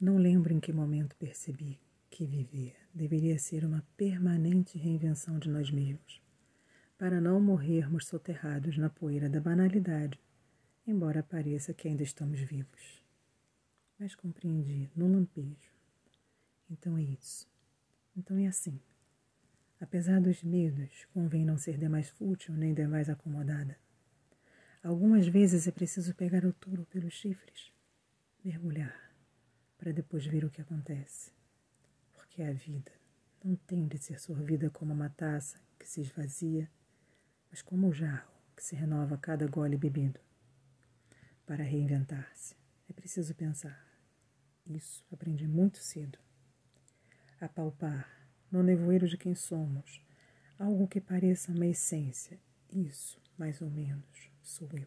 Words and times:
Não 0.00 0.16
lembro 0.16 0.52
em 0.52 0.60
que 0.60 0.72
momento 0.72 1.16
percebi 1.16 1.76
que 2.08 2.24
viver 2.24 2.76
deveria 2.94 3.36
ser 3.36 3.64
uma 3.64 3.84
permanente 3.96 4.78
reinvenção 4.78 5.40
de 5.40 5.48
nós 5.48 5.72
mesmos, 5.72 6.22
para 6.96 7.20
não 7.20 7.40
morrermos 7.40 8.06
soterrados 8.06 8.78
na 8.78 8.88
poeira 8.88 9.28
da 9.28 9.40
banalidade, 9.40 10.16
embora 10.86 11.20
pareça 11.20 11.74
que 11.74 11.88
ainda 11.88 12.04
estamos 12.04 12.38
vivos. 12.38 13.02
Mas 13.98 14.14
compreendi, 14.14 14.88
num 14.94 15.12
lampejo. 15.12 15.72
Então 16.70 16.96
é 16.96 17.02
isso. 17.02 17.48
Então 18.16 18.38
é 18.38 18.46
assim. 18.46 18.78
Apesar 19.80 20.20
dos 20.20 20.44
medos, 20.44 21.06
convém 21.12 21.44
não 21.44 21.58
ser 21.58 21.76
demais 21.76 22.08
fútil 22.08 22.54
nem 22.54 22.72
demais 22.72 23.08
acomodada. 23.08 23.76
Algumas 24.80 25.26
vezes 25.26 25.66
é 25.66 25.72
preciso 25.72 26.14
pegar 26.14 26.44
o 26.44 26.52
touro 26.52 26.86
pelos 26.86 27.14
chifres, 27.14 27.72
mergulhar, 28.44 29.07
para 29.78 29.92
depois 29.92 30.26
ver 30.26 30.44
o 30.44 30.50
que 30.50 30.60
acontece. 30.60 31.30
Porque 32.12 32.42
a 32.42 32.52
vida 32.52 32.92
não 33.42 33.54
tem 33.56 33.86
de 33.86 33.96
ser 33.96 34.20
sorvida 34.20 34.68
como 34.68 34.92
uma 34.92 35.08
taça 35.08 35.58
que 35.78 35.88
se 35.88 36.00
esvazia, 36.00 36.68
mas 37.50 37.62
como 37.62 37.88
o 37.88 37.92
jarro 37.92 38.32
que 38.54 38.62
se 38.62 38.74
renova 38.74 39.14
a 39.14 39.18
cada 39.18 39.46
gole 39.46 39.76
bebido. 39.76 40.20
Para 41.46 41.62
reinventar-se, 41.62 42.56
é 42.90 42.92
preciso 42.92 43.34
pensar. 43.34 43.86
Isso 44.66 45.04
aprendi 45.10 45.46
muito 45.46 45.78
cedo. 45.78 46.18
Apalpar, 47.40 48.28
no 48.50 48.62
nevoeiro 48.62 49.06
de 49.06 49.16
quem 49.16 49.34
somos, 49.34 50.04
algo 50.58 50.88
que 50.88 51.00
pareça 51.00 51.52
uma 51.52 51.66
essência. 51.66 52.38
Isso, 52.70 53.18
mais 53.38 53.62
ou 53.62 53.70
menos, 53.70 54.30
sou 54.42 54.68
eu. 54.72 54.86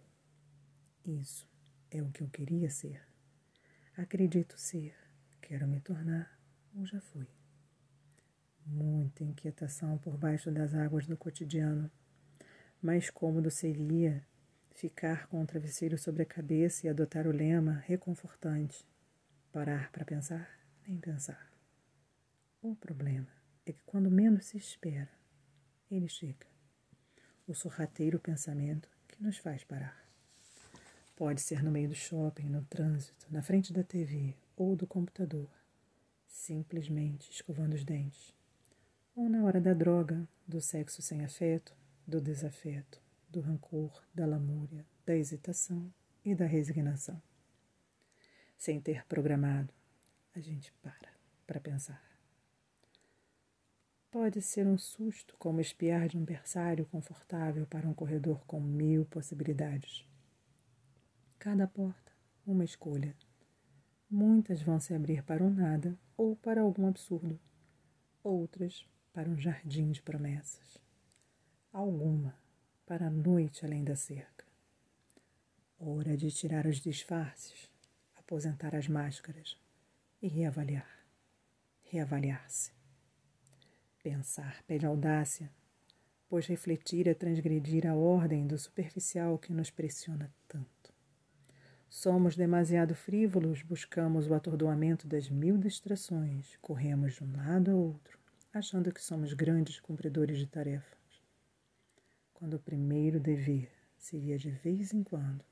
Isso 1.05 1.47
é 1.89 2.01
o 2.03 2.11
que 2.11 2.21
eu 2.21 2.29
queria 2.29 2.69
ser. 2.69 3.10
Acredito 4.01 4.57
ser, 4.57 4.95
quero 5.39 5.67
me 5.67 5.79
tornar 5.79 6.35
ou 6.75 6.83
já 6.87 6.99
fui. 6.99 7.27
Muita 8.65 9.23
inquietação 9.23 9.95
por 9.99 10.17
baixo 10.17 10.49
das 10.49 10.73
águas 10.73 11.05
do 11.05 11.15
cotidiano. 11.15 11.89
Mais 12.81 13.11
cômodo 13.11 13.51
seria 13.51 14.25
ficar 14.71 15.27
com 15.27 15.39
o 15.39 15.45
travesseiro 15.45 15.99
sobre 15.99 16.23
a 16.23 16.25
cabeça 16.25 16.87
e 16.87 16.89
adotar 16.89 17.27
o 17.27 17.31
lema 17.31 17.73
reconfortante: 17.85 18.83
parar 19.51 19.91
para 19.91 20.03
pensar, 20.03 20.49
nem 20.87 20.97
pensar. 20.97 21.53
O 22.59 22.75
problema 22.75 23.31
é 23.67 23.71
que 23.71 23.83
quando 23.83 24.09
menos 24.09 24.47
se 24.47 24.57
espera, 24.57 25.11
ele 25.91 26.09
chega. 26.09 26.47
O 27.47 27.53
sorrateiro 27.53 28.19
pensamento 28.19 28.89
que 29.07 29.21
nos 29.21 29.37
faz 29.37 29.63
parar. 29.63 30.10
Pode 31.21 31.39
ser 31.39 31.61
no 31.61 31.69
meio 31.69 31.87
do 31.87 31.93
shopping, 31.93 32.49
no 32.49 32.63
trânsito, 32.63 33.27
na 33.29 33.43
frente 33.43 33.71
da 33.71 33.83
TV 33.83 34.35
ou 34.55 34.75
do 34.75 34.87
computador, 34.87 35.47
simplesmente 36.25 37.29
escovando 37.29 37.75
os 37.75 37.83
dentes. 37.83 38.33
Ou 39.15 39.29
na 39.29 39.43
hora 39.43 39.61
da 39.61 39.71
droga, 39.71 40.27
do 40.47 40.59
sexo 40.59 40.99
sem 40.99 41.23
afeto, 41.23 41.75
do 42.07 42.19
desafeto, 42.19 42.99
do 43.29 43.39
rancor, 43.39 44.03
da 44.11 44.25
lamúria, 44.25 44.83
da 45.05 45.15
hesitação 45.15 45.93
e 46.25 46.33
da 46.33 46.47
resignação. 46.47 47.21
Sem 48.57 48.81
ter 48.81 49.05
programado, 49.05 49.71
a 50.33 50.39
gente 50.39 50.73
para 50.81 51.11
para 51.45 51.59
pensar. 51.59 52.03
Pode 54.09 54.41
ser 54.41 54.65
um 54.65 54.75
susto, 54.75 55.35
como 55.37 55.61
espiar 55.61 56.07
de 56.07 56.17
um 56.17 56.25
berçário 56.25 56.87
confortável 56.87 57.67
para 57.67 57.87
um 57.87 57.93
corredor 57.93 58.43
com 58.47 58.59
mil 58.59 59.05
possibilidades. 59.05 60.09
Cada 61.43 61.65
porta, 61.65 62.11
uma 62.45 62.63
escolha. 62.63 63.15
Muitas 64.07 64.61
vão 64.61 64.79
se 64.79 64.93
abrir 64.93 65.23
para 65.23 65.43
um 65.43 65.49
nada 65.49 65.97
ou 66.15 66.35
para 66.35 66.61
algum 66.61 66.85
absurdo, 66.85 67.39
outras 68.23 68.87
para 69.11 69.27
um 69.27 69.35
jardim 69.35 69.89
de 69.89 70.03
promessas, 70.03 70.77
alguma 71.73 72.37
para 72.85 73.07
a 73.07 73.09
noite 73.09 73.65
além 73.65 73.83
da 73.83 73.95
cerca. 73.95 74.45
Hora 75.79 76.15
de 76.15 76.29
tirar 76.29 76.67
os 76.67 76.79
disfarces, 76.79 77.71
aposentar 78.15 78.75
as 78.75 78.87
máscaras 78.87 79.57
e 80.21 80.27
reavaliar, 80.27 81.07
reavaliar-se. 81.85 82.71
Pensar 84.03 84.61
pede 84.67 84.85
audácia, 84.85 85.51
pois 86.29 86.45
refletir 86.45 87.07
é 87.07 87.15
transgredir 87.15 87.87
a 87.87 87.95
ordem 87.95 88.45
do 88.45 88.59
superficial 88.59 89.39
que 89.39 89.51
nos 89.51 89.71
pressiona 89.71 90.31
tanto. 90.47 90.80
Somos 91.93 92.37
demasiado 92.37 92.95
frívolos, 92.95 93.61
buscamos 93.63 94.25
o 94.25 94.33
atordoamento 94.33 95.05
das 95.05 95.29
mil 95.29 95.57
distrações, 95.57 96.55
corremos 96.61 97.15
de 97.15 97.23
um 97.25 97.35
lado 97.35 97.69
a 97.69 97.75
outro, 97.75 98.17
achando 98.53 98.93
que 98.93 99.03
somos 99.03 99.33
grandes 99.33 99.77
cumpridores 99.77 100.37
de 100.37 100.47
tarefas. 100.47 101.21
Quando 102.33 102.53
o 102.53 102.59
primeiro 102.59 103.19
dever 103.19 103.69
seria 103.97 104.37
de 104.37 104.49
vez 104.49 104.93
em 104.93 105.03
quando 105.03 105.43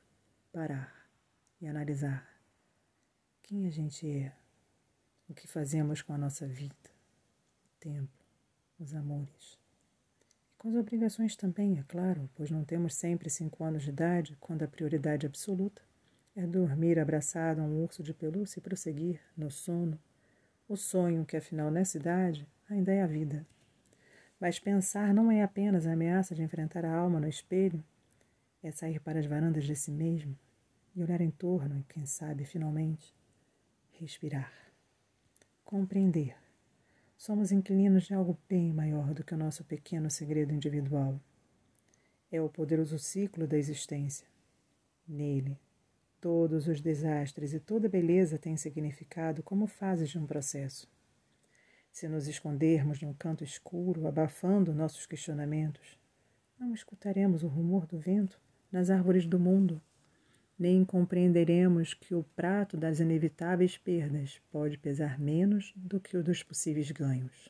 parar 0.49 1.09
e 1.59 1.67
analisar 1.67 2.25
quem 3.43 3.67
a 3.67 3.69
gente 3.69 4.09
é, 4.09 4.31
o 5.27 5.33
que 5.33 5.45
fazemos 5.45 6.01
com 6.01 6.13
a 6.13 6.17
nossa 6.17 6.47
vida, 6.47 6.73
o 7.65 7.79
tempo 7.81 8.25
os 8.79 8.95
amores. 8.95 9.59
E 10.53 10.57
com 10.57 10.69
as 10.69 10.75
obrigações 10.75 11.35
também, 11.35 11.79
é 11.79 11.83
claro, 11.83 12.29
pois 12.33 12.49
não 12.49 12.63
temos 12.63 12.95
sempre 12.95 13.29
cinco 13.29 13.61
anos 13.61 13.83
de 13.83 13.89
idade, 13.89 14.37
quando 14.39 14.63
a 14.63 14.69
prioridade 14.69 15.25
absoluta 15.25 15.88
é 16.39 16.47
dormir 16.47 16.97
abraçado 16.97 17.59
a 17.59 17.63
um 17.65 17.83
urso 17.83 18.01
de 18.01 18.13
pelúcia 18.13 18.59
e 18.59 18.61
prosseguir, 18.61 19.19
no 19.35 19.51
sono, 19.51 19.99
o 20.69 20.77
sonho 20.77 21.25
que, 21.25 21.35
afinal, 21.35 21.69
nessa 21.69 21.97
idade, 21.97 22.47
ainda 22.69 22.93
é 22.93 23.01
a 23.01 23.07
vida. 23.07 23.45
Mas 24.39 24.57
pensar 24.57 25.13
não 25.13 25.29
é 25.29 25.43
apenas 25.43 25.85
a 25.85 25.91
ameaça 25.91 26.33
de 26.33 26.41
enfrentar 26.41 26.85
a 26.85 26.95
alma 26.95 27.19
no 27.19 27.27
espelho, 27.27 27.83
é 28.63 28.71
sair 28.71 29.01
para 29.01 29.19
as 29.19 29.25
varandas 29.25 29.65
de 29.65 29.75
si 29.75 29.91
mesmo 29.91 30.37
e 30.95 31.03
olhar 31.03 31.19
em 31.19 31.29
torno 31.29 31.77
e, 31.77 31.83
quem 31.83 32.05
sabe, 32.05 32.45
finalmente, 32.45 33.13
respirar. 33.99 34.53
Compreender 35.65 36.37
somos 37.17 37.51
inquilinos 37.51 38.05
de 38.05 38.13
algo 38.13 38.37
bem 38.47 38.71
maior 38.71 39.13
do 39.13 39.25
que 39.25 39.33
o 39.33 39.37
nosso 39.37 39.65
pequeno 39.65 40.09
segredo 40.09 40.53
individual. 40.53 41.19
É 42.31 42.41
o 42.41 42.47
poderoso 42.47 42.97
ciclo 42.97 43.45
da 43.45 43.57
existência. 43.57 44.25
Nele, 45.05 45.57
todos 46.19 46.67
os 46.67 46.81
desastres 46.81 47.53
e 47.53 47.59
toda 47.59 47.89
beleza 47.89 48.37
têm 48.37 48.57
significado 48.57 49.41
como 49.43 49.67
fases 49.67 50.09
de 50.09 50.19
um 50.19 50.25
processo. 50.25 50.87
Se 51.91 52.07
nos 52.07 52.27
escondermos 52.27 53.01
num 53.01 53.13
canto 53.13 53.43
escuro, 53.43 54.07
abafando 54.07 54.73
nossos 54.73 55.05
questionamentos, 55.05 55.99
não 56.59 56.73
escutaremos 56.73 57.43
o 57.43 57.47
rumor 57.47 57.85
do 57.85 57.97
vento 57.97 58.39
nas 58.71 58.89
árvores 58.89 59.25
do 59.25 59.39
mundo 59.39 59.81
nem 60.59 60.83
compreenderemos 60.83 61.93
que 61.93 62.13
o 62.13 62.21
prato 62.35 62.75
das 62.75 62.99
inevitáveis 62.99 63.77
perdas 63.77 64.41
pode 64.51 64.77
pesar 64.77 65.17
menos 65.17 65.71
do 65.73 66.01
que 66.01 66.17
o 66.17 66.23
dos 66.23 66.43
possíveis 66.43 66.91
ganhos. 66.91 67.49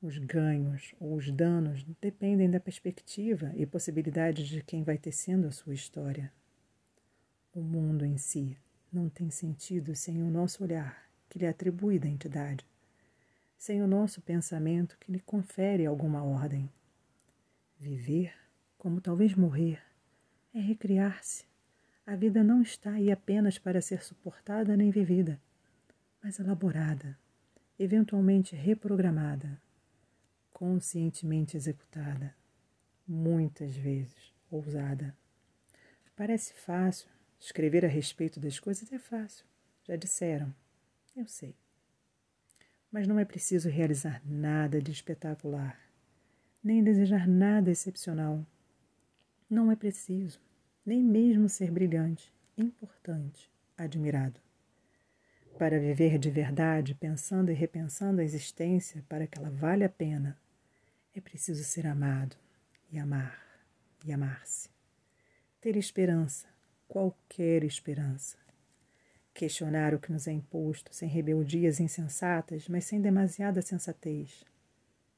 Os 0.00 0.16
ganhos 0.18 0.94
ou 1.00 1.16
os 1.16 1.28
danos 1.32 1.84
dependem 2.00 2.48
da 2.48 2.60
perspectiva 2.60 3.52
e 3.56 3.66
possibilidades 3.66 4.46
de 4.46 4.62
quem 4.62 4.84
vai 4.84 4.96
tecendo 4.96 5.48
a 5.48 5.50
sua 5.50 5.74
história. 5.74 6.32
O 7.58 7.60
mundo 7.60 8.06
em 8.06 8.16
si 8.16 8.56
não 8.92 9.08
tem 9.08 9.32
sentido 9.32 9.92
sem 9.96 10.22
o 10.22 10.30
nosso 10.30 10.62
olhar, 10.62 11.10
que 11.28 11.40
lhe 11.40 11.46
atribui 11.48 11.96
identidade, 11.96 12.64
sem 13.56 13.82
o 13.82 13.86
nosso 13.88 14.22
pensamento, 14.22 14.96
que 15.00 15.10
lhe 15.10 15.18
confere 15.18 15.84
alguma 15.84 16.22
ordem. 16.22 16.70
Viver, 17.76 18.32
como 18.78 19.00
talvez 19.00 19.34
morrer, 19.34 19.82
é 20.54 20.60
recriar-se, 20.60 21.46
a 22.06 22.14
vida 22.14 22.44
não 22.44 22.62
está 22.62 22.92
aí 22.92 23.10
apenas 23.10 23.58
para 23.58 23.80
ser 23.80 24.04
suportada 24.04 24.76
nem 24.76 24.92
vivida, 24.92 25.36
mas 26.22 26.38
elaborada, 26.38 27.18
eventualmente 27.76 28.54
reprogramada, 28.54 29.60
conscientemente 30.52 31.56
executada, 31.56 32.32
muitas 33.04 33.74
vezes 33.74 34.32
ousada. 34.48 35.12
Parece 36.14 36.54
fácil, 36.54 37.17
escrever 37.38 37.84
a 37.84 37.88
respeito 37.88 38.40
das 38.40 38.58
coisas 38.58 38.92
é 38.92 38.98
fácil, 38.98 39.44
já 39.84 39.96
disseram, 39.96 40.54
eu 41.16 41.26
sei. 41.26 41.54
Mas 42.90 43.06
não 43.06 43.18
é 43.18 43.24
preciso 43.24 43.68
realizar 43.68 44.22
nada 44.24 44.80
de 44.80 44.90
espetacular, 44.90 45.78
nem 46.62 46.82
desejar 46.82 47.26
nada 47.26 47.70
excepcional. 47.70 48.44
Não 49.48 49.70
é 49.70 49.76
preciso 49.76 50.40
nem 50.84 51.02
mesmo 51.02 51.48
ser 51.48 51.70
brilhante, 51.70 52.32
importante, 52.56 53.50
admirado. 53.76 54.40
Para 55.58 55.78
viver 55.78 56.18
de 56.18 56.30
verdade, 56.30 56.94
pensando 56.94 57.50
e 57.50 57.54
repensando 57.54 58.20
a 58.20 58.24
existência 58.24 59.04
para 59.08 59.26
que 59.26 59.38
ela 59.38 59.50
valha 59.50 59.86
a 59.86 59.90
pena, 59.90 60.38
é 61.14 61.20
preciso 61.20 61.62
ser 61.64 61.86
amado 61.86 62.36
e 62.90 62.98
amar 62.98 63.38
e 64.04 64.12
amar-se. 64.12 64.70
Ter 65.60 65.76
esperança, 65.76 66.46
qualquer 66.88 67.62
esperança. 67.62 68.38
Questionar 69.34 69.94
o 69.94 70.00
que 70.00 70.10
nos 70.10 70.26
é 70.26 70.32
imposto, 70.32 70.92
sem 70.92 71.08
rebeldias 71.08 71.78
insensatas, 71.78 72.66
mas 72.66 72.86
sem 72.86 73.00
demasiada 73.00 73.62
sensatez. 73.62 74.42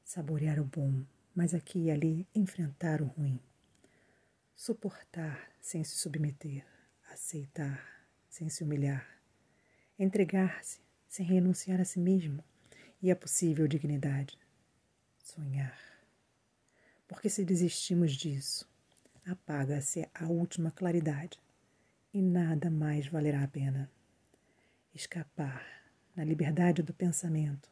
Saborear 0.03 0.59
o 0.59 0.65
bom, 0.65 1.03
mas 1.33 1.55
aqui 1.55 1.85
e 1.85 1.91
ali 1.91 2.27
enfrentar 2.35 3.01
o 3.01 3.05
ruim. 3.05 3.39
Suportar 4.55 5.49
sem 5.59 5.83
se 5.83 5.95
submeter, 5.95 6.63
aceitar 7.09 8.05
sem 8.29 8.47
se 8.47 8.63
humilhar, 8.63 9.07
entregar-se 9.97 10.79
sem 11.07 11.25
renunciar 11.25 11.81
a 11.81 11.85
si 11.85 11.99
mesmo 11.99 12.43
e 13.01 13.09
a 13.09 13.15
possível 13.15 13.67
dignidade. 13.67 14.37
Sonhar. 15.17 15.79
Porque 17.07 17.29
se 17.29 17.43
desistimos 17.43 18.13
disso, 18.13 18.69
apaga-se 19.25 20.07
a 20.13 20.27
última 20.27 20.69
claridade 20.71 21.39
e 22.13 22.21
nada 22.21 22.69
mais 22.69 23.07
valerá 23.07 23.43
a 23.43 23.47
pena. 23.47 23.89
Escapar 24.93 25.65
na 26.15 26.23
liberdade 26.23 26.81
do 26.81 26.93
pensamento 26.93 27.69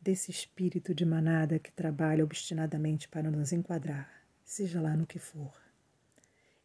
desse 0.00 0.30
espírito 0.30 0.94
de 0.94 1.04
manada 1.04 1.58
que 1.58 1.72
trabalha 1.72 2.24
obstinadamente 2.24 3.08
para 3.08 3.30
nos 3.30 3.52
enquadrar, 3.52 4.24
seja 4.44 4.80
lá 4.80 4.96
no 4.96 5.06
que 5.06 5.18
for. 5.18 5.52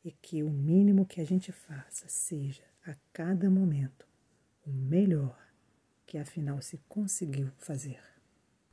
E 0.03 0.11
que 0.11 0.43
o 0.43 0.49
mínimo 0.49 1.05
que 1.05 1.19
a 1.19 1.25
gente 1.25 1.51
faça 1.51 2.07
seja, 2.07 2.63
a 2.85 2.95
cada 3.11 3.49
momento, 3.49 4.07
o 4.65 4.71
melhor 4.71 5.37
que 6.05 6.17
afinal 6.17 6.61
se 6.61 6.77
conseguiu 6.87 7.51
fazer. 7.57 8.14